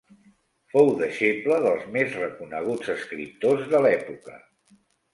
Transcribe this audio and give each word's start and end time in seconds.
Fou 0.71 0.89
deixebla 1.01 1.59
dels 1.67 1.85
més 1.97 2.17
reconeguts 2.23 2.93
escriptors 2.97 3.73
de 3.75 3.87
l'època. 3.89 4.45